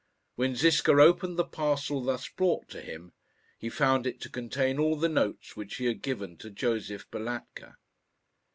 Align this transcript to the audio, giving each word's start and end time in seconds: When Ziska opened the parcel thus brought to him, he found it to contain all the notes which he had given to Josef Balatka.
When 0.33 0.55
Ziska 0.55 0.93
opened 0.93 1.37
the 1.37 1.45
parcel 1.45 2.01
thus 2.01 2.27
brought 2.27 2.67
to 2.69 2.81
him, 2.81 3.13
he 3.59 3.69
found 3.69 4.07
it 4.07 4.19
to 4.21 4.31
contain 4.31 4.79
all 4.79 4.95
the 4.95 5.07
notes 5.07 5.55
which 5.55 5.75
he 5.75 5.85
had 5.85 6.01
given 6.01 6.37
to 6.37 6.49
Josef 6.49 7.05
Balatka. 7.11 7.75